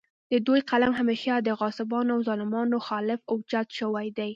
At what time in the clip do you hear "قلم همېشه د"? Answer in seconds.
0.69-1.49